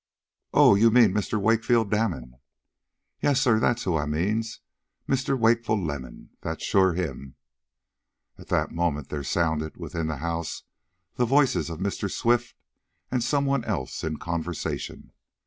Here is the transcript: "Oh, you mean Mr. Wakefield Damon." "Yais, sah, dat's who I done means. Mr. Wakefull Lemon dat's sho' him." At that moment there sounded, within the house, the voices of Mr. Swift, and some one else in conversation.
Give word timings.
"Oh, 0.51 0.73
you 0.73 0.89
mean 0.89 1.13
Mr. 1.13 1.39
Wakefield 1.39 1.91
Damon." 1.91 2.37
"Yais, 3.21 3.39
sah, 3.41 3.59
dat's 3.59 3.83
who 3.83 3.95
I 3.97 4.01
done 4.01 4.09
means. 4.13 4.59
Mr. 5.07 5.37
Wakefull 5.37 5.77
Lemon 5.85 6.31
dat's 6.41 6.63
sho' 6.63 6.93
him." 6.93 7.35
At 8.35 8.47
that 8.47 8.71
moment 8.71 9.09
there 9.09 9.21
sounded, 9.23 9.77
within 9.77 10.07
the 10.07 10.17
house, 10.17 10.63
the 11.17 11.25
voices 11.25 11.69
of 11.69 11.77
Mr. 11.77 12.09
Swift, 12.09 12.55
and 13.11 13.23
some 13.23 13.45
one 13.45 13.63
else 13.65 14.03
in 14.03 14.17
conversation. 14.17 15.11